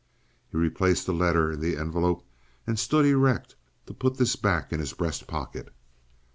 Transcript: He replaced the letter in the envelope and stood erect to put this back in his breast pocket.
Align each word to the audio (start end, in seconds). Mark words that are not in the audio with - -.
He 0.49 0.57
replaced 0.57 1.05
the 1.05 1.13
letter 1.13 1.51
in 1.51 1.59
the 1.59 1.77
envelope 1.77 2.25
and 2.65 2.79
stood 2.79 3.05
erect 3.05 3.53
to 3.85 3.93
put 3.93 4.17
this 4.17 4.35
back 4.35 4.73
in 4.73 4.79
his 4.79 4.93
breast 4.93 5.27
pocket. 5.27 5.71